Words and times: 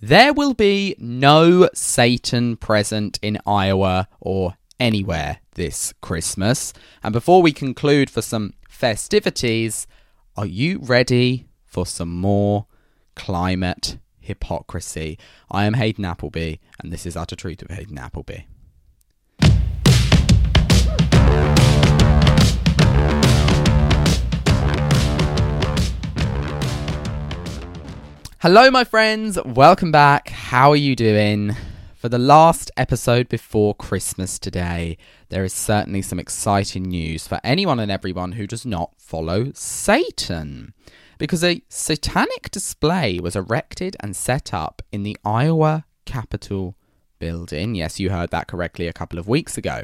there 0.00 0.32
will 0.32 0.54
be 0.54 0.94
no 0.98 1.68
Satan 1.74 2.56
present 2.56 3.18
in 3.22 3.38
Iowa 3.46 4.08
or 4.20 4.54
anywhere 4.78 5.38
this 5.54 5.92
Christmas. 6.00 6.72
And 7.02 7.12
before 7.12 7.42
we 7.42 7.52
conclude 7.52 8.08
for 8.08 8.22
some 8.22 8.54
festivities, 8.68 9.86
are 10.36 10.46
you 10.46 10.78
ready 10.80 11.46
for 11.64 11.84
some 11.84 12.14
more 12.14 12.66
climate 13.16 13.98
hypocrisy? 14.20 15.18
I 15.50 15.64
am 15.64 15.74
Hayden 15.74 16.04
Appleby, 16.04 16.56
and 16.78 16.92
this 16.92 17.04
is 17.04 17.16
Utter 17.16 17.36
Truth 17.36 17.62
of 17.62 17.70
Hayden 17.70 17.98
Appleby. 17.98 18.42
Hello, 28.40 28.70
my 28.70 28.84
friends. 28.84 29.36
Welcome 29.44 29.90
back. 29.90 30.28
How 30.28 30.70
are 30.70 30.76
you 30.76 30.94
doing? 30.94 31.56
For 31.96 32.08
the 32.08 32.20
last 32.20 32.70
episode 32.76 33.28
before 33.28 33.74
Christmas 33.74 34.38
today, 34.38 34.96
there 35.28 35.42
is 35.42 35.52
certainly 35.52 36.02
some 36.02 36.20
exciting 36.20 36.84
news 36.84 37.26
for 37.26 37.40
anyone 37.42 37.80
and 37.80 37.90
everyone 37.90 38.30
who 38.30 38.46
does 38.46 38.64
not 38.64 38.92
follow 38.96 39.50
Satan. 39.54 40.72
Because 41.18 41.42
a 41.42 41.64
satanic 41.68 42.52
display 42.52 43.18
was 43.18 43.34
erected 43.34 43.96
and 43.98 44.14
set 44.14 44.54
up 44.54 44.82
in 44.92 45.02
the 45.02 45.16
Iowa 45.24 45.84
Capitol 46.04 46.76
building. 47.18 47.74
Yes, 47.74 47.98
you 47.98 48.10
heard 48.10 48.30
that 48.30 48.46
correctly 48.46 48.86
a 48.86 48.92
couple 48.92 49.18
of 49.18 49.26
weeks 49.26 49.58
ago. 49.58 49.82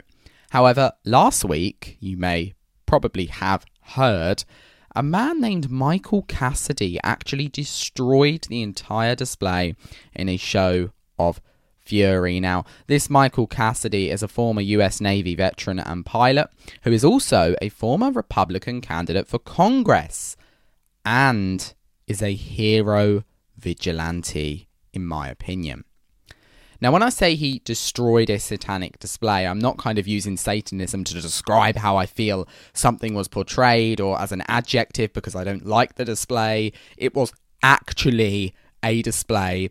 However, 0.51 0.93
last 1.05 1.45
week, 1.45 1.97
you 1.99 2.17
may 2.17 2.55
probably 2.87 3.27
have 3.27 3.67
heard 3.81 4.45
a 4.95 5.03
man 5.03 5.41
named 5.41 5.71
Michael 5.71 6.23
Cassidy 6.23 6.99
actually 7.03 7.49
destroyed 7.49 8.47
the 8.49 8.63
entire 8.63 9.15
display 9.15 9.75
in 10.15 10.29
a 10.29 10.37
show 10.37 10.91
of 11.19 11.41
fury. 11.81 12.41
Now, 12.41 12.65
this 12.87 13.11
Michael 13.11 13.47
Cassidy 13.47 14.11
is 14.11 14.23
a 14.23 14.29
former 14.29 14.61
US 14.61 15.01
Navy 15.01 15.35
veteran 15.35 15.79
and 15.79 16.07
pilot 16.07 16.49
who 16.83 16.93
is 16.93 17.05
also 17.05 17.55
a 17.61 17.69
former 17.69 18.11
Republican 18.11 18.81
candidate 18.81 19.27
for 19.27 19.39
Congress 19.39 20.37
and 21.05 21.75
is 22.07 22.23
a 22.23 22.35
hero 22.35 23.25
vigilante, 23.59 24.69
in 24.93 25.05
my 25.05 25.29
opinion. 25.29 25.85
Now, 26.85 26.93
when 26.93 27.03
I 27.03 27.09
say 27.09 27.35
he 27.35 27.63
destroyed 27.65 28.29
a 28.29 28.39
satanic 28.39 28.99
display, 28.99 29.47
I'm 29.47 29.59
not 29.59 29.79
kind 29.79 29.99
of 29.99 30.07
using 30.07 30.37
Satanism 30.37 31.03
to 31.05 31.15
describe 31.15 31.77
how 31.77 31.97
I 31.97 32.05
feel 32.05 32.47
something 32.75 33.15
was 33.15 33.27
portrayed 33.27 34.03
or 34.03 34.21
as 34.21 34.33
an 34.33 34.43
adjective 34.49 35.15
because 35.15 35.35
I 35.35 35.45
don't 35.45 35.65
like 35.65 35.95
the 35.95 36.05
display. 36.05 36.75
It 36.99 37.15
was 37.15 37.33
actually 37.63 38.55
a 38.83 39.01
display 39.01 39.71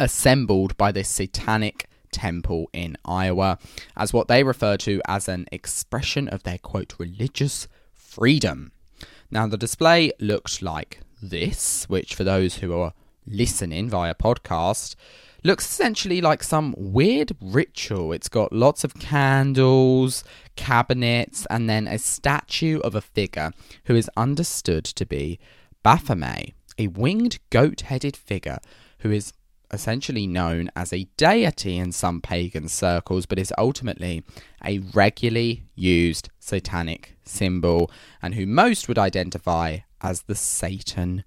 assembled 0.00 0.76
by 0.76 0.90
this 0.90 1.08
satanic 1.08 1.88
temple 2.10 2.68
in 2.72 2.96
Iowa 3.04 3.60
as 3.96 4.12
what 4.12 4.26
they 4.26 4.42
refer 4.42 4.76
to 4.78 5.00
as 5.06 5.28
an 5.28 5.46
expression 5.52 6.26
of 6.26 6.42
their 6.42 6.58
quote 6.58 6.92
religious 6.98 7.68
freedom. 7.94 8.72
Now, 9.30 9.46
the 9.46 9.56
display 9.56 10.10
looked 10.18 10.60
like 10.60 11.02
this, 11.22 11.88
which 11.88 12.16
for 12.16 12.24
those 12.24 12.56
who 12.56 12.76
are 12.76 12.94
listening 13.24 13.88
via 13.88 14.16
podcast, 14.16 14.96
looks 15.44 15.64
essentially 15.64 16.20
like 16.20 16.42
some 16.42 16.74
weird 16.76 17.32
ritual. 17.40 18.12
It's 18.12 18.28
got 18.28 18.52
lots 18.52 18.84
of 18.84 18.94
candles, 18.94 20.24
cabinets, 20.56 21.46
and 21.50 21.68
then 21.68 21.86
a 21.86 21.98
statue 21.98 22.80
of 22.80 22.94
a 22.94 23.00
figure 23.00 23.52
who 23.84 23.94
is 23.94 24.10
understood 24.16 24.84
to 24.84 25.06
be 25.06 25.38
Baphomet, 25.82 26.54
a 26.76 26.88
winged 26.88 27.38
goat 27.50 27.82
headed 27.82 28.16
figure 28.16 28.58
who 29.00 29.10
is 29.10 29.32
essentially 29.72 30.26
known 30.26 30.70
as 30.74 30.92
a 30.92 31.06
deity 31.16 31.76
in 31.76 31.92
some 31.92 32.20
pagan 32.20 32.68
circles, 32.68 33.26
but 33.26 33.38
is 33.38 33.52
ultimately 33.58 34.24
a 34.64 34.78
regularly 34.94 35.64
used 35.74 36.30
satanic 36.38 37.16
symbol, 37.24 37.90
and 38.22 38.34
who 38.34 38.46
most 38.46 38.88
would 38.88 38.98
identify 38.98 39.78
as 40.00 40.22
the 40.22 40.34
Satan 40.34 41.22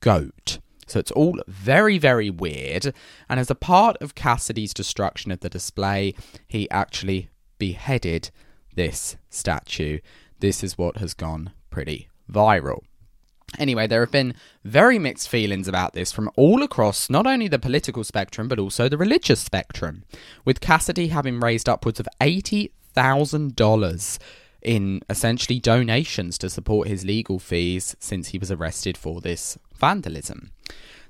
goat. 0.00 0.58
So 0.90 0.98
it's 0.98 1.12
all 1.12 1.40
very, 1.46 1.98
very 1.98 2.30
weird. 2.30 2.92
And 3.28 3.38
as 3.38 3.50
a 3.50 3.54
part 3.54 3.96
of 4.00 4.14
Cassidy's 4.14 4.74
destruction 4.74 5.30
of 5.30 5.40
the 5.40 5.48
display, 5.48 6.14
he 6.48 6.68
actually 6.70 7.28
beheaded 7.58 8.30
this 8.74 9.16
statue. 9.28 10.00
This 10.40 10.64
is 10.64 10.76
what 10.76 10.96
has 10.96 11.14
gone 11.14 11.52
pretty 11.70 12.08
viral. 12.30 12.80
Anyway, 13.58 13.86
there 13.86 14.00
have 14.00 14.12
been 14.12 14.34
very 14.64 14.98
mixed 14.98 15.28
feelings 15.28 15.66
about 15.66 15.92
this 15.92 16.12
from 16.12 16.30
all 16.36 16.62
across 16.62 17.10
not 17.10 17.26
only 17.26 17.48
the 17.48 17.58
political 17.58 18.04
spectrum 18.04 18.46
but 18.48 18.60
also 18.60 18.88
the 18.88 18.96
religious 18.96 19.40
spectrum, 19.40 20.04
with 20.44 20.60
Cassidy 20.60 21.08
having 21.08 21.40
raised 21.40 21.68
upwards 21.68 21.98
of 21.98 22.06
$80,000 22.20 24.18
in 24.62 25.00
essentially 25.08 25.58
donations 25.58 26.38
to 26.38 26.48
support 26.50 26.86
his 26.86 27.04
legal 27.04 27.38
fees 27.40 27.96
since 27.98 28.28
he 28.28 28.38
was 28.38 28.52
arrested 28.52 28.96
for 28.96 29.20
this 29.20 29.58
vandalism. 29.80 30.52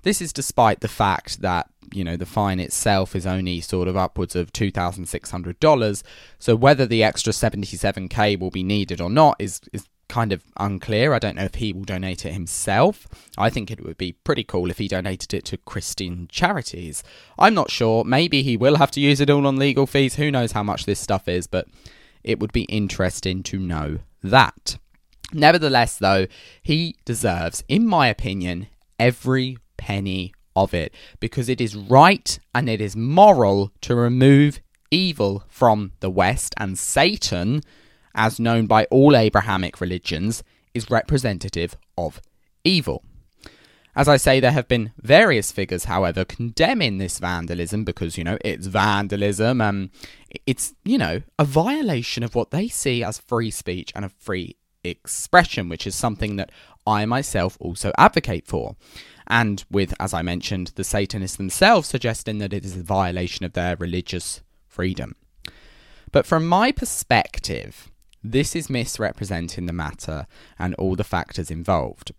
This 0.02 0.22
is 0.22 0.32
despite 0.32 0.80
the 0.80 0.88
fact 0.88 1.42
that, 1.42 1.68
you 1.92 2.04
know, 2.04 2.16
the 2.16 2.24
fine 2.24 2.58
itself 2.58 3.14
is 3.14 3.26
only 3.26 3.60
sort 3.60 3.88
of 3.88 3.96
upwards 3.96 4.34
of 4.34 4.52
$2,600. 4.52 6.02
So 6.38 6.56
whether 6.56 6.86
the 6.86 7.02
extra 7.02 7.32
77k 7.32 8.38
will 8.38 8.50
be 8.50 8.62
needed 8.62 9.00
or 9.00 9.10
not 9.10 9.36
is, 9.38 9.60
is 9.72 9.86
kind 10.10 10.32
of 10.32 10.42
unclear. 10.58 11.14
I 11.14 11.18
don't 11.18 11.36
know 11.36 11.44
if 11.44 11.54
he 11.56 11.72
will 11.72 11.84
donate 11.84 12.26
it 12.26 12.32
himself. 12.32 13.06
I 13.38 13.48
think 13.48 13.70
it 13.70 13.84
would 13.84 13.96
be 13.96 14.12
pretty 14.12 14.44
cool 14.44 14.70
if 14.70 14.78
he 14.78 14.88
donated 14.88 15.32
it 15.32 15.44
to 15.46 15.56
Christian 15.56 16.28
charities. 16.28 17.02
I'm 17.38 17.54
not 17.54 17.70
sure. 17.70 18.04
Maybe 18.04 18.42
he 18.42 18.56
will 18.56 18.76
have 18.76 18.90
to 18.92 19.00
use 19.00 19.20
it 19.20 19.30
all 19.30 19.46
on 19.46 19.56
legal 19.56 19.86
fees. 19.86 20.16
Who 20.16 20.30
knows 20.30 20.52
how 20.52 20.62
much 20.62 20.84
this 20.84 20.98
stuff 21.00 21.28
is, 21.28 21.46
but 21.46 21.68
it 22.24 22.40
would 22.40 22.52
be 22.52 22.62
interesting 22.64 23.42
to 23.44 23.58
know 23.58 23.98
that. 24.22 24.78
Nevertheless, 25.32 25.98
though, 25.98 26.26
he 26.62 26.96
deserves, 27.04 27.62
in 27.68 27.86
my 27.86 28.08
opinion, 28.08 28.66
every 28.98 29.58
penny 29.76 30.32
of 30.56 30.74
it 30.74 30.92
because 31.20 31.48
it 31.48 31.60
is 31.60 31.76
right 31.76 32.38
and 32.54 32.68
it 32.68 32.80
is 32.80 32.96
moral 32.96 33.72
to 33.80 33.94
remove 33.94 34.60
evil 34.90 35.44
from 35.48 35.92
the 36.00 36.10
West, 36.10 36.54
and 36.56 36.78
Satan, 36.78 37.62
as 38.14 38.40
known 38.40 38.66
by 38.66 38.84
all 38.86 39.16
Abrahamic 39.16 39.80
religions, 39.80 40.42
is 40.74 40.90
representative 40.90 41.76
of 41.96 42.20
evil. 42.64 43.04
As 43.96 44.08
I 44.08 44.18
say, 44.18 44.38
there 44.38 44.52
have 44.52 44.68
been 44.68 44.92
various 44.98 45.50
figures, 45.50 45.84
however, 45.84 46.24
condemning 46.24 46.98
this 46.98 47.18
vandalism 47.18 47.84
because, 47.84 48.16
you 48.16 48.22
know, 48.22 48.38
it's 48.44 48.66
vandalism 48.66 49.60
and 49.60 49.90
it's, 50.46 50.74
you 50.84 50.96
know, 50.96 51.22
a 51.38 51.44
violation 51.44 52.22
of 52.22 52.36
what 52.36 52.50
they 52.50 52.68
see 52.68 53.02
as 53.02 53.18
free 53.18 53.50
speech 53.50 53.92
and 53.96 54.04
a 54.04 54.08
free 54.08 54.56
expression, 54.84 55.68
which 55.68 55.86
is 55.86 55.94
something 55.94 56.36
that 56.36 56.50
I 56.86 57.04
myself 57.04 57.56
also 57.60 57.92
advocate 57.98 58.46
for 58.46 58.76
and 59.30 59.64
with, 59.70 59.94
as 60.00 60.12
I 60.12 60.22
mentioned, 60.22 60.72
the 60.74 60.82
Satanists 60.82 61.36
themselves 61.36 61.88
suggesting 61.88 62.38
that 62.38 62.52
it 62.52 62.64
is 62.64 62.76
a 62.76 62.82
violation 62.82 63.46
of 63.46 63.52
their 63.52 63.76
religious 63.76 64.42
freedom. 64.66 65.14
But 66.10 66.26
from 66.26 66.48
my 66.48 66.72
perspective, 66.72 67.92
this 68.24 68.56
is 68.56 68.68
misrepresenting 68.68 69.66
the 69.66 69.72
matter 69.72 70.26
and 70.58 70.74
all 70.74 70.96
the 70.96 71.04
factors 71.04 71.48
involved. 71.48 72.10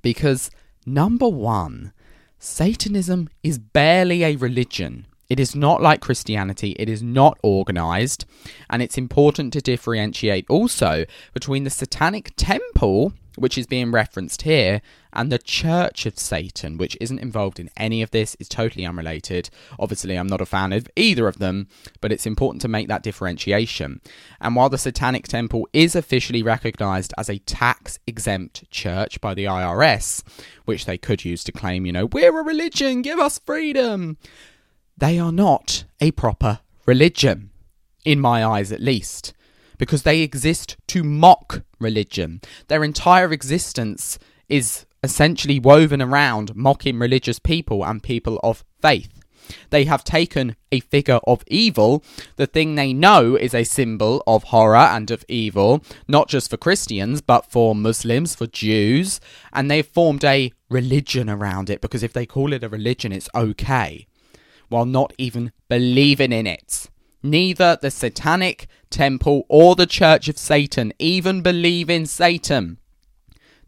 Because, 0.00 0.50
number 0.86 1.28
one, 1.28 1.92
Satanism 2.38 3.28
is 3.42 3.58
barely 3.58 4.24
a 4.24 4.36
religion. 4.36 5.06
It 5.28 5.38
is 5.38 5.54
not 5.54 5.82
like 5.82 6.00
Christianity, 6.00 6.74
it 6.78 6.88
is 6.88 7.02
not 7.02 7.38
organized, 7.42 8.24
and 8.70 8.82
it's 8.82 8.96
important 8.96 9.52
to 9.52 9.60
differentiate 9.60 10.46
also 10.48 11.04
between 11.34 11.64
the 11.64 11.70
Satanic 11.70 12.32
Temple 12.36 13.12
which 13.38 13.56
is 13.56 13.66
being 13.66 13.90
referenced 13.90 14.42
here, 14.42 14.82
and 15.12 15.32
the 15.32 15.38
Church 15.38 16.06
of 16.06 16.18
Satan, 16.18 16.76
which 16.76 16.96
isn't 17.00 17.18
involved 17.18 17.58
in 17.58 17.70
any 17.76 18.02
of 18.02 18.10
this, 18.10 18.36
is 18.38 18.48
totally 18.48 18.84
unrelated. 18.84 19.48
Obviously, 19.78 20.16
I'm 20.16 20.26
not 20.26 20.40
a 20.40 20.46
fan 20.46 20.72
of 20.72 20.88
either 20.96 21.28
of 21.28 21.38
them, 21.38 21.68
but 22.00 22.12
it's 22.12 22.26
important 22.26 22.60
to 22.62 22.68
make 22.68 22.88
that 22.88 23.02
differentiation. 23.02 24.00
And 24.40 24.54
while 24.54 24.68
the 24.68 24.78
Satanic 24.78 25.26
Temple 25.28 25.68
is 25.72 25.94
officially 25.94 26.42
recognized 26.42 27.14
as 27.16 27.30
a 27.30 27.38
tax 27.38 27.98
exempt 28.06 28.70
church 28.70 29.20
by 29.20 29.34
the 29.34 29.44
IRS, 29.44 30.22
which 30.64 30.84
they 30.84 30.98
could 30.98 31.24
use 31.24 31.44
to 31.44 31.52
claim, 31.52 31.86
you 31.86 31.92
know, 31.92 32.06
we're 32.06 32.38
a 32.38 32.44
religion, 32.44 33.02
give 33.02 33.18
us 33.18 33.38
freedom, 33.38 34.18
they 34.98 35.18
are 35.18 35.32
not 35.32 35.84
a 36.00 36.10
proper 36.12 36.60
religion, 36.86 37.50
in 38.04 38.20
my 38.20 38.44
eyes 38.44 38.72
at 38.72 38.80
least 38.80 39.32
because 39.78 40.02
they 40.02 40.20
exist 40.20 40.76
to 40.88 41.02
mock 41.02 41.62
religion. 41.78 42.40
Their 42.66 42.84
entire 42.84 43.32
existence 43.32 44.18
is 44.48 44.84
essentially 45.02 45.60
woven 45.60 46.02
around 46.02 46.54
mocking 46.56 46.98
religious 46.98 47.38
people 47.38 47.84
and 47.84 48.02
people 48.02 48.40
of 48.42 48.64
faith. 48.82 49.12
They 49.70 49.84
have 49.84 50.04
taken 50.04 50.56
a 50.70 50.80
figure 50.80 51.20
of 51.26 51.42
evil, 51.46 52.04
the 52.36 52.46
thing 52.46 52.74
they 52.74 52.92
know 52.92 53.34
is 53.34 53.54
a 53.54 53.64
symbol 53.64 54.22
of 54.26 54.44
horror 54.44 54.76
and 54.76 55.10
of 55.10 55.24
evil, 55.26 55.82
not 56.06 56.28
just 56.28 56.50
for 56.50 56.58
Christians, 56.58 57.22
but 57.22 57.50
for 57.50 57.74
Muslims, 57.74 58.34
for 58.34 58.46
Jews, 58.46 59.20
and 59.52 59.70
they've 59.70 59.86
formed 59.86 60.22
a 60.24 60.52
religion 60.68 61.30
around 61.30 61.70
it 61.70 61.80
because 61.80 62.02
if 62.02 62.12
they 62.12 62.26
call 62.26 62.52
it 62.52 62.62
a 62.62 62.68
religion, 62.68 63.10
it's 63.10 63.30
okay, 63.34 64.06
while 64.68 64.86
not 64.86 65.12
even 65.18 65.52
believing 65.68 66.32
in 66.32 66.46
it. 66.46 66.88
Neither 67.22 67.78
the 67.80 67.90
Satanic 67.90 68.68
Temple 68.90 69.44
or 69.48 69.74
the 69.74 69.86
Church 69.86 70.28
of 70.28 70.38
Satan 70.38 70.92
even 70.98 71.42
believe 71.42 71.90
in 71.90 72.06
Satan. 72.06 72.78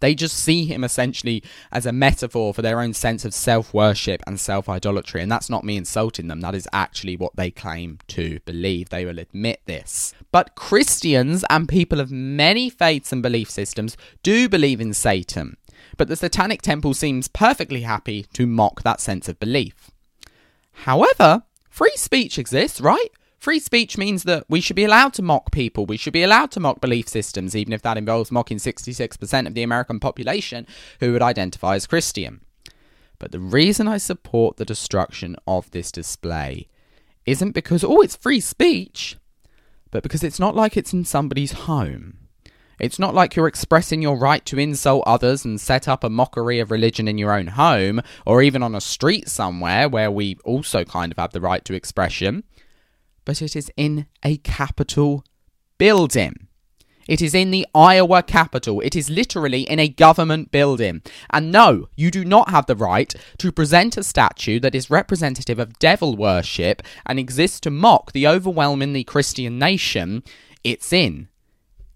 They 0.01 0.15
just 0.15 0.37
see 0.37 0.65
him 0.65 0.83
essentially 0.83 1.43
as 1.71 1.87
a 1.87 1.93
metaphor 1.93 2.53
for 2.55 2.63
their 2.63 2.81
own 2.81 2.95
sense 2.95 3.25
of 3.25 3.35
self 3.35 3.73
worship 3.73 4.23
and 4.27 4.41
self 4.41 4.69
idolatry. 4.69 5.23
And 5.23 5.31
that's 5.31 5.51
not 5.51 5.65
me 5.65 5.77
insulting 5.77 6.29
them, 6.29 6.41
that 6.41 6.55
is 6.55 6.69
actually 6.73 7.17
what 7.17 7.37
they 7.37 7.51
claim 7.51 7.99
to 8.09 8.41
believe. 8.41 8.89
They 8.89 9.05
will 9.05 9.19
admit 9.19 9.61
this. 9.67 10.15
But 10.33 10.55
Christians 10.55 11.45
and 11.51 11.69
people 11.69 12.01
of 12.01 12.11
many 12.11 12.71
faiths 12.71 13.13
and 13.13 13.23
belief 13.23 13.51
systems 13.51 13.97
do 14.23 14.49
believe 14.49 14.81
in 14.81 14.95
Satan. 14.95 15.57
But 15.97 16.09
the 16.09 16.17
Satanic 16.17 16.63
Temple 16.63 16.95
seems 16.95 17.29
perfectly 17.29 17.83
happy 17.83 18.27
to 18.33 18.47
mock 18.47 18.83
that 18.83 19.01
sense 19.01 19.29
of 19.29 19.39
belief. 19.39 19.91
However, 20.85 21.43
free 21.69 21.93
speech 21.97 22.39
exists, 22.39 22.81
right? 22.81 23.09
Free 23.39 23.59
speech 23.59 23.97
means 23.97 24.25
that 24.25 24.45
we 24.49 24.61
should 24.61 24.77
be 24.77 24.85
allowed 24.85 25.15
to 25.15 25.23
mock 25.23 25.51
people. 25.51 25.87
We 25.87 25.97
should 25.97 26.13
be 26.13 26.23
allowed 26.23 26.51
to 26.53 26.61
mock 26.61 26.81
belief 26.81 27.09
systems, 27.09 27.57
even 27.57 27.73
if 27.73 27.83
that 27.83 27.99
involves 27.99 28.31
mocking 28.31 28.59
66% 28.59 29.47
of 29.47 29.55
the 29.55 29.63
American 29.63 30.01
population 30.01 30.67
who 31.01 31.13
would 31.13 31.23
identify 31.23 31.75
as 31.75 31.87
Christian. 31.87 32.41
But 33.19 33.33
the 33.33 33.41
reason 33.41 33.89
I 33.89 33.99
support 33.99 34.57
the 34.57 34.65
destruction 34.65 35.37
of 35.47 35.71
this 35.71 35.93
display 35.93 36.69
isn't 37.27 37.53
because, 37.53 37.85
oh, 37.85 38.01
it's 38.01 38.17
free 38.17 38.41
speech, 38.41 39.17
but 39.91 40.03
because 40.03 40.25
it's 40.25 40.41
not 40.41 40.57
like 40.57 40.77
it's 40.77 40.93
in 40.93 41.05
somebody's 41.05 41.53
home. 41.53 42.20
It's 42.81 42.99
not 42.99 43.15
like 43.15 43.37
you're 43.37 43.47
expressing 43.47 44.03
your 44.03 44.17
right 44.17 44.45
to 44.47 44.59
insult 44.59 45.05
others 45.07 45.45
and 45.45 45.61
set 45.61 45.87
up 45.87 46.03
a 46.03 46.11
mockery 46.11 46.61
of 46.61 46.71
religion 46.71 47.07
in 47.07 47.19
your 47.19 47.33
own 47.33 47.49
home, 47.49 48.01
or 48.27 48.43
even 48.43 48.63
on 48.63 48.75
a 48.75 48.81
street 48.81 49.29
somewhere 49.29 49.89
where 49.89 50.11
we 50.11 50.37
also 50.45 50.85
kind 50.85 51.13
of 51.13 51.19
have 51.19 51.33
the 51.33 51.41
right 51.41 51.65
to 51.67 51.75
expression 51.75 52.45
but 53.25 53.43
it 53.43 53.55
is 53.55 53.71
in 53.77 54.07
a 54.25 54.39
capitol 54.39 55.25
building. 55.79 56.49
It 57.07 57.23
is 57.23 57.35
in 57.35 57.51
the 57.51 57.67
Iowa 57.75 58.23
Capitol. 58.23 58.81
It 58.81 58.95
is 58.95 59.11
literally 59.11 59.63
in 59.63 59.79
a 59.79 59.89
government 59.89 60.51
building. 60.51 61.03
And 61.31 61.51
no, 61.51 61.89
you 61.97 62.11
do 62.11 62.25
not 62.25 62.51
have 62.51 62.67
the 62.67 62.77
right 62.77 63.13
to 63.39 63.51
present 63.53 63.97
a 63.97 64.03
statue 64.03 64.61
that 64.61 64.75
is 64.75 64.91
representative 64.91 65.59
of 65.59 65.79
devil 65.79 66.17
worship 66.17 66.83
and 67.07 67.19
exists 67.19 67.59
to 67.61 67.71
mock 67.71 68.13
the 68.13 68.27
overwhelmingly 68.27 69.03
Christian 69.03 69.59
nation 69.59 70.23
it's 70.63 70.93
in, 70.93 71.29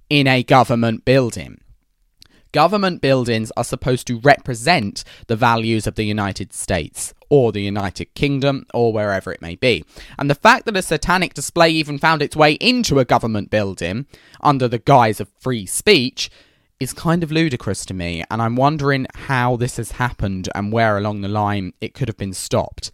in 0.09 0.27
a 0.27 0.43
government 0.43 1.05
building. 1.05 1.61
Government 2.53 3.01
buildings 3.01 3.51
are 3.57 3.65
supposed 3.65 4.07
to 4.07 4.21
represent 4.21 5.03
the 5.27 5.35
values 5.35 5.89
of 5.89 5.97
the 5.97 6.05
United 6.05 6.53
States 6.53 7.13
or 7.29 7.51
the 7.51 7.63
United 7.63 8.15
Kingdom 8.15 8.65
or 8.73 8.93
wherever 8.93 9.33
it 9.33 9.43
may 9.43 9.57
be. 9.57 9.85
And 10.19 10.31
the 10.31 10.37
fact 10.37 10.67
that 10.67 10.77
a 10.77 10.83
satanic 10.83 11.35
display 11.35 11.71
even 11.71 11.99
found 11.99 12.23
its 12.23 12.37
way 12.37 12.53
into 12.55 13.01
a 13.01 13.05
government 13.05 13.51
building 13.51 14.07
under 14.41 14.69
the 14.69 14.79
guise 14.79 15.19
of 15.19 15.29
free 15.41 15.67
speech 15.67 16.31
is 16.79 16.93
kind 16.93 17.25
of 17.25 17.33
ludicrous 17.33 17.85
to 17.87 17.95
me, 17.95 18.23
and 18.31 18.41
I'm 18.41 18.57
wondering 18.57 19.07
how 19.15 19.57
this 19.57 19.77
has 19.79 19.93
happened 19.93 20.49
and 20.55 20.73
where 20.73 20.97
along 20.97 21.23
the 21.23 21.29
line 21.29 21.73
it 21.81 21.95
could 21.95 22.09
have 22.09 22.17
been 22.17 22.35
stopped 22.35 22.93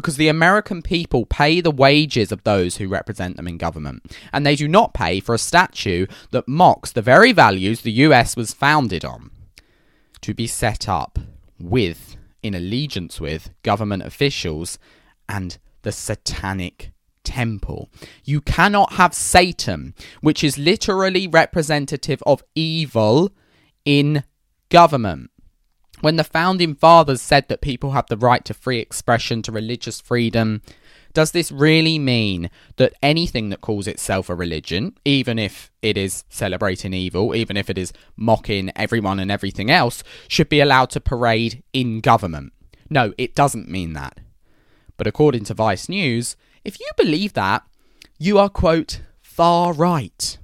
because 0.00 0.16
the 0.16 0.28
American 0.28 0.80
people 0.80 1.26
pay 1.26 1.60
the 1.60 1.70
wages 1.70 2.32
of 2.32 2.42
those 2.42 2.78
who 2.78 2.88
represent 2.88 3.36
them 3.36 3.46
in 3.46 3.58
government, 3.58 4.16
and 4.32 4.46
they 4.46 4.56
do 4.56 4.66
not 4.66 4.94
pay 4.94 5.20
for 5.20 5.34
a 5.34 5.38
statue 5.38 6.06
that 6.30 6.48
mocks 6.48 6.90
the 6.90 7.02
very 7.02 7.32
values 7.32 7.82
the 7.82 7.92
US 7.92 8.34
was 8.34 8.54
founded 8.54 9.04
on. 9.04 9.30
To 10.22 10.32
be 10.32 10.46
set 10.46 10.88
up 10.88 11.18
with, 11.58 12.16
in 12.42 12.54
allegiance 12.54 13.20
with, 13.20 13.50
government 13.62 14.02
officials 14.02 14.78
and 15.28 15.58
the 15.82 15.92
satanic 15.92 16.92
temple. 17.22 17.90
You 18.24 18.40
cannot 18.40 18.94
have 18.94 19.12
Satan, 19.12 19.94
which 20.22 20.42
is 20.42 20.56
literally 20.56 21.26
representative 21.26 22.22
of 22.24 22.42
evil, 22.54 23.32
in 23.84 24.24
government. 24.70 25.30
When 26.00 26.16
the 26.16 26.24
founding 26.24 26.74
fathers 26.74 27.20
said 27.20 27.48
that 27.48 27.60
people 27.60 27.92
have 27.92 28.06
the 28.08 28.16
right 28.16 28.44
to 28.46 28.54
free 28.54 28.78
expression, 28.78 29.42
to 29.42 29.52
religious 29.52 30.00
freedom, 30.00 30.62
does 31.12 31.32
this 31.32 31.50
really 31.50 31.98
mean 31.98 32.50
that 32.76 32.94
anything 33.02 33.50
that 33.50 33.60
calls 33.60 33.86
itself 33.86 34.30
a 34.30 34.34
religion, 34.34 34.96
even 35.04 35.38
if 35.38 35.70
it 35.82 35.96
is 35.96 36.24
celebrating 36.28 36.94
evil, 36.94 37.34
even 37.34 37.56
if 37.56 37.68
it 37.68 37.76
is 37.76 37.92
mocking 38.16 38.70
everyone 38.76 39.18
and 39.18 39.30
everything 39.30 39.70
else, 39.70 40.02
should 40.28 40.48
be 40.48 40.60
allowed 40.60 40.90
to 40.90 41.00
parade 41.00 41.62
in 41.72 42.00
government? 42.00 42.52
No, 42.88 43.12
it 43.18 43.34
doesn't 43.34 43.68
mean 43.68 43.92
that. 43.94 44.20
But 44.96 45.06
according 45.06 45.44
to 45.44 45.54
Vice 45.54 45.88
News, 45.88 46.36
if 46.64 46.78
you 46.78 46.88
believe 46.96 47.32
that, 47.34 47.62
you 48.18 48.38
are, 48.38 48.48
quote, 48.48 49.00
far 49.20 49.72
right, 49.72 50.38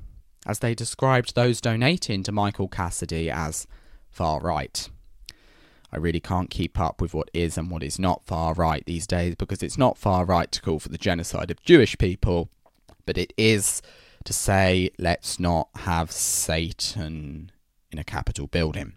as 0.47 0.59
they 0.61 0.75
described 0.75 1.35
those 1.35 1.61
donating 1.61 2.23
to 2.25 2.33
Michael 2.33 2.69
Cassidy 2.69 3.31
as 3.31 3.67
far 4.09 4.41
right. 4.41 4.89
I 5.93 5.99
really 5.99 6.21
can't 6.21 6.51
keep 6.51 6.79
up 6.79 7.01
with 7.01 7.15
what 7.15 7.31
is 7.33 7.57
and 7.57 7.71
what 7.71 7.83
is 7.83 7.99
not 7.99 8.25
far 8.25 8.55
right 8.55 8.85
these 8.87 9.07
days 9.07 9.35
because 9.35 9.63
it's 9.63 9.79
not 9.79 9.99
far 9.99 10.25
right 10.25 10.51
to 10.53 10.61
call 10.61 10.79
for 10.79 10.89
the 10.89 10.99
genocide 10.99 11.51
of 11.51 11.63
Jewish 11.63 11.97
people, 11.99 12.49
but 13.05 13.17
it 13.17 13.33
is 13.37 13.83
to 14.25 14.33
say 14.33 14.91
let's 14.99 15.39
not 15.39 15.69
have 15.77 16.11
Satan 16.11 17.53
in 17.91 17.99
a 17.99 18.05
Capitol 18.05 18.47
building. 18.47 18.95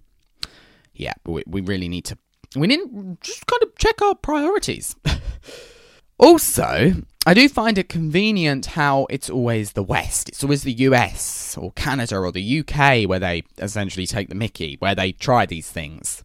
Yeah, 0.94 1.14
we, 1.26 1.44
we 1.48 1.62
really 1.62 1.88
need 1.88 2.06
to. 2.06 2.18
We 2.56 2.68
need 2.68 2.78
to 2.78 3.18
just 3.22 3.46
kind 3.46 3.64
of 3.64 3.76
check 3.78 4.02
our 4.02 4.16
priorities. 4.16 4.96
also, 6.18 6.94
I 7.26 7.34
do 7.36 7.48
find 7.48 7.78
it 7.78 7.90
convenient 7.90 8.66
how 8.66 9.06
it's 9.10 9.30
always 9.30 9.74
the 9.74 9.84
West. 9.84 10.30
It's 10.30 10.44
always 10.44 10.64
the 10.64 10.74
US 10.74 11.56
or 11.56 11.72
Canada 11.74 12.18
or 12.18 12.32
the 12.32 12.60
UK 12.60 13.08
where 13.08 13.20
they 13.20 13.44
essentially 13.60 14.08
take 14.08 14.30
the 14.30 14.36
mickey, 14.36 14.78
where 14.80 14.96
they 14.96 15.12
try 15.12 15.46
these 15.46 15.70
things. 15.70 16.24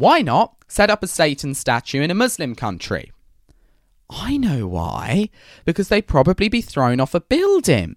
Why 0.00 0.22
not 0.22 0.56
set 0.66 0.88
up 0.88 1.02
a 1.02 1.06
Satan 1.06 1.52
statue 1.52 2.00
in 2.00 2.10
a 2.10 2.14
Muslim 2.14 2.54
country? 2.54 3.12
I 4.08 4.38
know 4.38 4.66
why. 4.66 5.28
Because 5.66 5.88
they'd 5.88 6.06
probably 6.06 6.48
be 6.48 6.62
thrown 6.62 7.00
off 7.00 7.14
a 7.14 7.20
building. 7.20 7.96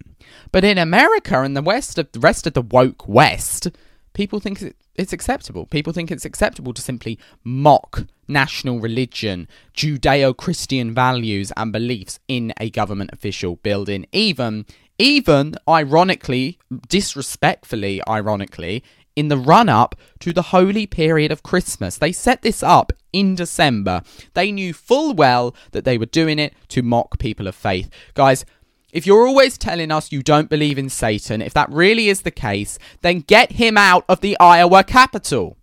But 0.51 0.65
in 0.65 0.77
America 0.77 1.41
and 1.41 1.55
the 1.55 1.61
West 1.61 1.97
of 1.97 2.11
the 2.11 2.19
rest 2.19 2.45
of 2.45 2.55
the 2.55 2.61
woke 2.61 3.07
West, 3.07 3.69
people 4.11 4.41
think 4.41 4.75
it's 4.95 5.13
acceptable. 5.13 5.65
People 5.65 5.93
think 5.93 6.11
it's 6.11 6.25
acceptable 6.25 6.73
to 6.73 6.81
simply 6.81 7.17
mock 7.45 8.05
national 8.27 8.81
religion, 8.81 9.47
Judeo 9.73 10.35
Christian 10.35 10.93
values 10.93 11.53
and 11.55 11.71
beliefs 11.71 12.19
in 12.27 12.53
a 12.59 12.69
government 12.69 13.11
official 13.13 13.55
building, 13.55 14.07
even 14.11 14.65
even 14.99 15.55
ironically, 15.67 16.59
disrespectfully, 16.87 17.99
ironically, 18.07 18.83
in 19.15 19.27
the 19.27 19.37
run 19.37 19.69
up 19.69 19.95
to 20.19 20.33
the 20.33 20.41
holy 20.41 20.87
period 20.87 21.31
of 21.31 21.43
Christmas. 21.43 21.97
They 21.97 22.11
set 22.11 22.41
this 22.41 22.63
up 22.63 22.93
in 23.11 23.35
December. 23.35 24.01
They 24.33 24.51
knew 24.51 24.73
full 24.73 25.13
well 25.13 25.55
that 25.71 25.85
they 25.85 25.97
were 25.97 26.05
doing 26.05 26.39
it 26.39 26.53
to 26.69 26.81
mock 26.81 27.19
people 27.19 27.47
of 27.47 27.55
faith. 27.55 27.89
Guys, 28.13 28.45
if 28.91 29.07
you're 29.07 29.27
always 29.27 29.57
telling 29.57 29.91
us 29.91 30.11
you 30.11 30.21
don't 30.21 30.49
believe 30.49 30.77
in 30.77 30.89
Satan, 30.89 31.41
if 31.41 31.53
that 31.53 31.71
really 31.71 32.09
is 32.09 32.21
the 32.21 32.31
case, 32.31 32.77
then 33.01 33.21
get 33.21 33.53
him 33.53 33.77
out 33.77 34.05
of 34.07 34.21
the 34.21 34.37
Iowa 34.39 34.83
Capitol. 34.83 35.57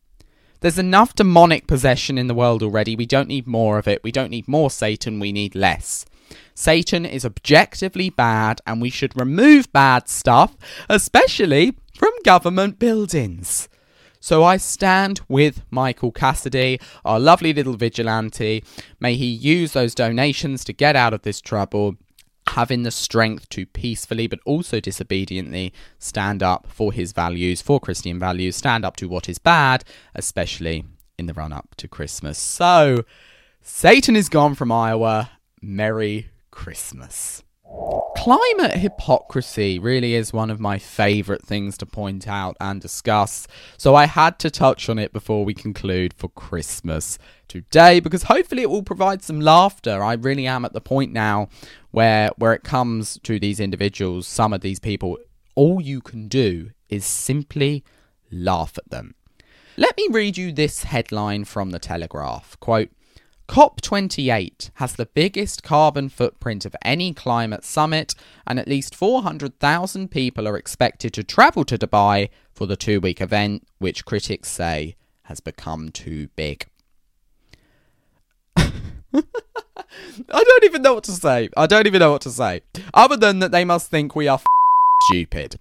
There's 0.60 0.78
enough 0.78 1.14
demonic 1.14 1.66
possession 1.66 2.18
in 2.18 2.26
the 2.26 2.34
world 2.34 2.62
already. 2.62 2.94
We 2.94 3.06
don't 3.06 3.28
need 3.28 3.46
more 3.46 3.78
of 3.78 3.88
it. 3.88 4.02
We 4.04 4.12
don't 4.12 4.30
need 4.30 4.46
more 4.48 4.70
Satan. 4.70 5.20
We 5.20 5.32
need 5.32 5.54
less. 5.54 6.04
Satan 6.54 7.06
is 7.06 7.24
objectively 7.24 8.10
bad, 8.10 8.60
and 8.66 8.82
we 8.82 8.90
should 8.90 9.18
remove 9.18 9.72
bad 9.72 10.08
stuff, 10.08 10.56
especially 10.88 11.76
from 12.00 12.12
government 12.24 12.78
buildings. 12.78 13.68
So 14.20 14.42
I 14.42 14.56
stand 14.56 15.20
with 15.28 15.60
Michael 15.70 16.10
Cassidy, 16.10 16.80
our 17.04 17.20
lovely 17.20 17.52
little 17.52 17.76
vigilante. 17.76 18.64
May 19.00 19.16
he 19.16 19.26
use 19.26 19.74
those 19.74 19.94
donations 19.94 20.64
to 20.64 20.72
get 20.72 20.96
out 20.96 21.12
of 21.12 21.20
this 21.22 21.42
trouble, 21.42 21.96
having 22.46 22.84
the 22.84 22.90
strength 22.90 23.50
to 23.50 23.66
peacefully 23.66 24.26
but 24.26 24.38
also 24.46 24.80
disobediently 24.80 25.74
stand 25.98 26.42
up 26.42 26.66
for 26.70 26.90
his 26.90 27.12
values, 27.12 27.60
for 27.60 27.78
Christian 27.78 28.18
values, 28.18 28.56
stand 28.56 28.86
up 28.86 28.96
to 28.96 29.06
what 29.06 29.28
is 29.28 29.36
bad, 29.38 29.84
especially 30.14 30.86
in 31.18 31.26
the 31.26 31.34
run 31.34 31.52
up 31.52 31.74
to 31.76 31.86
Christmas. 31.86 32.38
So, 32.38 33.04
Satan 33.60 34.16
is 34.16 34.30
gone 34.30 34.54
from 34.54 34.72
Iowa. 34.72 35.32
Merry 35.60 36.30
Christmas. 36.50 37.42
Climate 38.16 38.76
hypocrisy 38.76 39.78
really 39.78 40.14
is 40.14 40.32
one 40.32 40.50
of 40.50 40.60
my 40.60 40.78
favourite 40.78 41.42
things 41.42 41.78
to 41.78 41.86
point 41.86 42.28
out 42.28 42.56
and 42.60 42.80
discuss, 42.80 43.46
so 43.78 43.94
I 43.94 44.06
had 44.06 44.38
to 44.40 44.50
touch 44.50 44.88
on 44.88 44.98
it 44.98 45.12
before 45.12 45.44
we 45.44 45.54
conclude 45.54 46.12
for 46.12 46.28
Christmas 46.28 47.16
today 47.48 48.00
because 48.00 48.24
hopefully 48.24 48.62
it 48.62 48.70
will 48.70 48.82
provide 48.82 49.22
some 49.22 49.40
laughter. 49.40 50.02
I 50.02 50.14
really 50.14 50.46
am 50.46 50.64
at 50.64 50.72
the 50.72 50.80
point 50.80 51.12
now 51.12 51.48
where 51.92 52.30
where 52.36 52.52
it 52.52 52.64
comes 52.64 53.18
to 53.22 53.38
these 53.38 53.60
individuals, 53.60 54.26
some 54.26 54.52
of 54.52 54.60
these 54.60 54.80
people, 54.80 55.16
all 55.54 55.80
you 55.80 56.00
can 56.00 56.28
do 56.28 56.70
is 56.88 57.06
simply 57.06 57.84
laugh 58.30 58.76
at 58.76 58.90
them. 58.90 59.14
Let 59.76 59.96
me 59.96 60.08
read 60.10 60.36
you 60.36 60.52
this 60.52 60.84
headline 60.84 61.44
from 61.44 61.70
the 61.70 61.78
Telegraph. 61.78 62.58
Quote 62.60 62.90
COP28 63.50 64.70
has 64.74 64.94
the 64.94 65.06
biggest 65.06 65.64
carbon 65.64 66.08
footprint 66.08 66.64
of 66.64 66.76
any 66.82 67.12
climate 67.12 67.64
summit, 67.64 68.14
and 68.46 68.60
at 68.60 68.68
least 68.68 68.94
400,000 68.94 70.08
people 70.08 70.46
are 70.46 70.56
expected 70.56 71.12
to 71.14 71.24
travel 71.24 71.64
to 71.64 71.76
Dubai 71.76 72.28
for 72.52 72.66
the 72.66 72.76
two 72.76 73.00
week 73.00 73.20
event, 73.20 73.66
which 73.78 74.04
critics 74.04 74.48
say 74.48 74.94
has 75.24 75.40
become 75.40 75.88
too 75.88 76.28
big. 76.36 76.66
I 78.56 78.62
don't 80.30 80.64
even 80.64 80.82
know 80.82 80.94
what 80.94 81.04
to 81.04 81.12
say. 81.12 81.48
I 81.56 81.66
don't 81.66 81.88
even 81.88 81.98
know 81.98 82.12
what 82.12 82.22
to 82.22 82.30
say. 82.30 82.60
Other 82.94 83.16
than 83.16 83.40
that, 83.40 83.50
they 83.50 83.64
must 83.64 83.90
think 83.90 84.14
we 84.14 84.28
are 84.28 84.36
f- 84.36 84.44
stupid. 85.08 85.56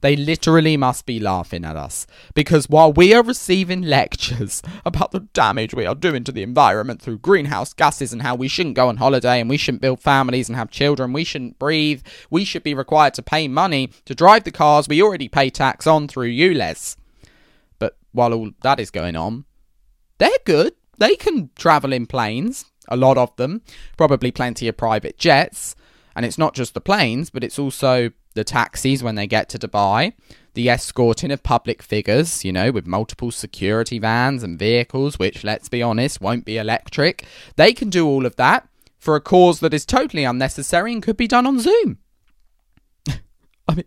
They 0.00 0.16
literally 0.16 0.76
must 0.76 1.04
be 1.04 1.20
laughing 1.20 1.64
at 1.64 1.76
us. 1.76 2.06
Because 2.34 2.68
while 2.68 2.92
we 2.92 3.12
are 3.12 3.22
receiving 3.22 3.82
lectures 3.82 4.62
about 4.84 5.12
the 5.12 5.20
damage 5.20 5.74
we 5.74 5.86
are 5.86 5.94
doing 5.94 6.24
to 6.24 6.32
the 6.32 6.42
environment 6.42 7.02
through 7.02 7.18
greenhouse 7.18 7.72
gases 7.72 8.12
and 8.12 8.22
how 8.22 8.34
we 8.34 8.48
shouldn't 8.48 8.76
go 8.76 8.88
on 8.88 8.96
holiday 8.96 9.40
and 9.40 9.50
we 9.50 9.56
shouldn't 9.56 9.82
build 9.82 10.00
families 10.00 10.48
and 10.48 10.56
have 10.56 10.70
children, 10.70 11.12
we 11.12 11.24
shouldn't 11.24 11.58
breathe, 11.58 12.02
we 12.30 12.44
should 12.44 12.62
be 12.62 12.74
required 12.74 13.14
to 13.14 13.22
pay 13.22 13.46
money 13.48 13.90
to 14.06 14.14
drive 14.14 14.44
the 14.44 14.50
cars 14.50 14.88
we 14.88 15.02
already 15.02 15.28
pay 15.28 15.50
tax 15.50 15.86
on 15.86 16.08
through 16.08 16.30
ULEZ. 16.30 16.96
But 17.78 17.96
while 18.12 18.32
all 18.32 18.50
that 18.62 18.80
is 18.80 18.90
going 18.90 19.16
on, 19.16 19.44
they're 20.18 20.30
good. 20.44 20.74
They 20.98 21.16
can 21.16 21.50
travel 21.56 21.92
in 21.92 22.06
planes, 22.06 22.66
a 22.88 22.96
lot 22.96 23.16
of 23.16 23.34
them, 23.36 23.62
probably 23.96 24.30
plenty 24.30 24.68
of 24.68 24.76
private 24.76 25.18
jets. 25.18 25.74
And 26.14 26.26
it's 26.26 26.38
not 26.38 26.54
just 26.54 26.74
the 26.74 26.80
planes, 26.80 27.30
but 27.30 27.44
it's 27.44 27.58
also 27.58 28.10
the 28.34 28.44
taxis 28.44 29.02
when 29.02 29.14
they 29.14 29.26
get 29.26 29.48
to 29.50 29.58
Dubai, 29.58 30.12
the 30.54 30.68
escorting 30.68 31.30
of 31.30 31.42
public 31.42 31.82
figures, 31.82 32.44
you 32.44 32.52
know, 32.52 32.70
with 32.70 32.86
multiple 32.86 33.30
security 33.30 33.98
vans 33.98 34.42
and 34.42 34.58
vehicles, 34.58 35.18
which, 35.18 35.44
let's 35.44 35.68
be 35.68 35.82
honest, 35.82 36.20
won't 36.20 36.44
be 36.44 36.56
electric. 36.56 37.24
They 37.56 37.72
can 37.72 37.90
do 37.90 38.06
all 38.06 38.26
of 38.26 38.36
that 38.36 38.68
for 38.98 39.16
a 39.16 39.20
cause 39.20 39.60
that 39.60 39.74
is 39.74 39.86
totally 39.86 40.24
unnecessary 40.24 40.92
and 40.92 41.02
could 41.02 41.16
be 41.16 41.28
done 41.28 41.46
on 41.46 41.60
Zoom. 41.60 41.98
I 43.68 43.74
mean, 43.74 43.84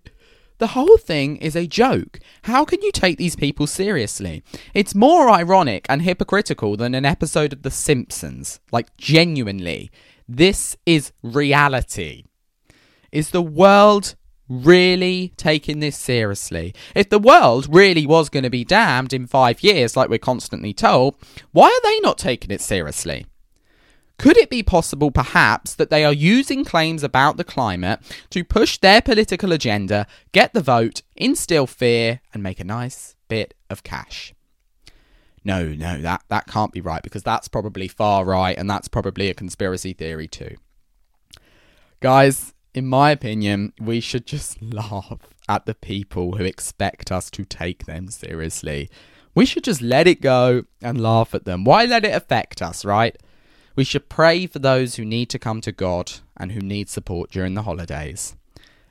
the 0.58 0.68
whole 0.68 0.98
thing 0.98 1.38
is 1.38 1.56
a 1.56 1.68
joke. 1.68 2.20
How 2.44 2.64
can 2.64 2.82
you 2.82 2.92
take 2.92 3.18
these 3.18 3.36
people 3.36 3.68
seriously? 3.68 4.44
It's 4.74 4.96
more 4.96 5.30
ironic 5.30 5.86
and 5.90 6.02
hypocritical 6.02 6.78
than 6.78 6.96
an 6.96 7.06
episode 7.06 7.54
of 7.54 7.64
The 7.64 7.72
Simpsons. 7.72 8.60
Like, 8.72 8.96
genuinely. 8.98 9.92
This 10.28 10.78
is 10.86 11.12
reality. 11.22 12.24
Is 13.12 13.32
the 13.32 13.42
world 13.42 14.16
really 14.50 15.34
taking 15.38 15.80
this 15.80 15.98
seriously? 15.98 16.74
If 16.96 17.10
the 17.10 17.20
world 17.20 17.68
really 17.74 18.06
was 18.06 18.30
going 18.30 18.44
to 18.44 18.50
be 18.50 18.64
damned 18.64 19.14
in 19.14 19.28
five 19.28 19.64
years, 19.64 19.96
like 19.96 20.10
we're 20.10 20.20
constantly 20.20 20.74
told, 20.74 21.16
why 21.52 21.68
are 21.68 21.90
they 21.90 22.00
not 22.02 22.18
taking 22.18 22.52
it 22.52 22.62
seriously? 22.62 23.26
Could 24.20 24.38
it 24.38 24.50
be 24.50 24.64
possible, 24.64 25.12
perhaps, 25.12 25.76
that 25.76 25.90
they 25.90 26.06
are 26.06 26.14
using 26.14 26.64
claims 26.64 27.04
about 27.04 27.38
the 27.38 27.44
climate 27.44 28.00
to 28.30 28.44
push 28.44 28.78
their 28.78 29.02
political 29.02 29.52
agenda, 29.52 30.08
get 30.32 30.54
the 30.54 30.62
vote, 30.62 31.02
instill 31.16 31.68
fear, 31.68 32.22
and 32.34 32.44
make 32.44 32.60
a 32.60 32.64
nice 32.64 33.16
bit 33.28 33.54
of 33.70 33.84
cash? 33.84 34.34
No, 35.44 35.68
no, 35.68 36.00
that, 36.02 36.24
that 36.30 36.48
can't 36.48 36.72
be 36.72 36.80
right 36.80 37.04
because 37.04 37.24
that's 37.24 37.48
probably 37.48 37.88
far 37.88 38.24
right 38.24 38.58
and 38.58 38.70
that's 38.70 38.88
probably 38.88 39.30
a 39.30 39.34
conspiracy 39.34 39.92
theory 39.94 40.28
too. 40.28 40.56
Guys, 42.00 42.53
in 42.74 42.88
my 42.88 43.12
opinion, 43.12 43.74
we 43.80 44.00
should 44.00 44.26
just 44.26 44.62
laugh 44.74 45.20
at 45.48 45.66
the 45.66 45.76
people 45.76 46.38
who 46.38 46.44
expect 46.44 47.12
us 47.12 47.30
to 47.32 47.46
take 47.46 47.86
them 47.86 48.10
seriously. 48.10 48.90
We 49.36 49.46
should 49.46 49.64
just 49.64 49.82
let 49.82 50.08
it 50.08 50.22
go 50.22 50.66
and 50.82 51.02
laugh 51.02 51.34
at 51.34 51.46
them. 51.46 51.64
Why 51.64 51.86
let 51.86 52.06
it 52.06 52.16
affect 52.16 52.62
us, 52.62 52.86
right? 52.86 53.16
We 53.76 53.84
should 53.84 54.10
pray 54.10 54.46
for 54.46 54.60
those 54.60 54.96
who 54.96 55.06
need 55.06 55.30
to 55.32 55.40
come 55.40 55.60
to 55.62 55.72
God 55.72 56.12
and 56.38 56.52
who 56.52 56.60
need 56.60 56.90
support 56.90 57.32
during 57.32 57.56
the 57.56 57.64
holidays. 57.64 58.36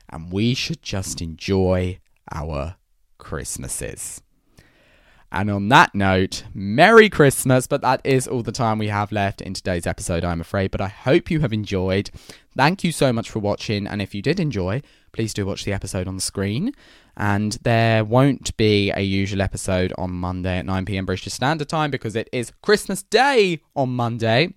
And 0.09 0.31
we 0.31 0.53
should 0.53 0.81
just 0.81 1.21
enjoy 1.21 1.99
our 2.31 2.75
Christmases. 3.17 4.21
And 5.33 5.49
on 5.49 5.67
that 5.69 5.95
note, 5.95 6.43
Merry 6.53 7.09
Christmas. 7.09 7.65
But 7.65 7.81
that 7.81 8.01
is 8.03 8.27
all 8.27 8.43
the 8.43 8.51
time 8.51 8.77
we 8.77 8.87
have 8.87 9.11
left 9.11 9.41
in 9.41 9.55
today's 9.55 9.87
episode, 9.87 10.23
I'm 10.23 10.39
afraid. 10.39 10.69
But 10.69 10.79
I 10.79 10.87
hope 10.87 11.31
you 11.31 11.39
have 11.39 11.51
enjoyed. 11.51 12.11
Thank 12.55 12.83
you 12.83 12.91
so 12.91 13.11
much 13.11 13.31
for 13.31 13.39
watching. 13.39 13.87
And 13.87 13.99
if 13.99 14.13
you 14.13 14.21
did 14.21 14.39
enjoy, 14.39 14.83
please 15.11 15.33
do 15.33 15.45
watch 15.45 15.65
the 15.65 15.73
episode 15.73 16.07
on 16.07 16.15
the 16.15 16.21
screen. 16.21 16.71
And 17.17 17.53
there 17.63 18.05
won't 18.05 18.55
be 18.57 18.91
a 18.91 19.01
usual 19.01 19.41
episode 19.41 19.91
on 19.97 20.11
Monday 20.11 20.59
at 20.59 20.67
9 20.67 20.85
pm 20.85 21.07
British 21.07 21.33
Standard 21.33 21.67
Time 21.67 21.89
because 21.89 22.15
it 22.15 22.29
is 22.31 22.53
Christmas 22.61 23.01
Day 23.01 23.61
on 23.75 23.89
Monday. 23.89 24.53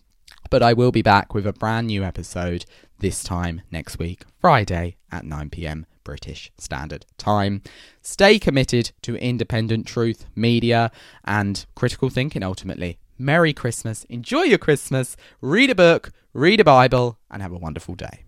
But 0.50 0.62
I 0.62 0.74
will 0.74 0.92
be 0.92 1.02
back 1.02 1.32
with 1.32 1.46
a 1.46 1.54
brand 1.54 1.86
new 1.86 2.04
episode 2.04 2.66
this 2.98 3.24
time 3.24 3.62
next 3.70 3.98
week, 3.98 4.24
Friday 4.40 4.96
at 5.10 5.24
9 5.24 5.50
pm 5.50 5.86
British 6.06 6.52
Standard 6.56 7.04
Time. 7.18 7.62
Stay 8.00 8.38
committed 8.38 8.92
to 9.02 9.16
independent 9.16 9.88
truth, 9.88 10.26
media, 10.36 10.92
and 11.24 11.66
critical 11.74 12.10
thinking 12.10 12.44
ultimately. 12.44 13.00
Merry 13.18 13.52
Christmas, 13.52 14.04
enjoy 14.04 14.42
your 14.42 14.58
Christmas, 14.58 15.16
read 15.40 15.68
a 15.68 15.74
book, 15.74 16.12
read 16.32 16.60
a 16.60 16.64
Bible, 16.64 17.18
and 17.28 17.42
have 17.42 17.50
a 17.50 17.58
wonderful 17.58 17.96
day. 17.96 18.25